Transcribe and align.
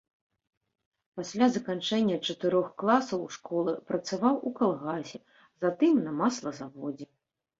Пасля 1.19 1.47
заканчэння 1.57 2.15
чатырох 2.31 2.71
класаў 2.83 3.21
школы 3.35 3.75
працаваў 3.91 4.35
у 4.51 4.53
калгасе, 4.61 5.19
затым 5.67 5.93
на 6.07 6.11
маслазаводзе. 6.23 7.05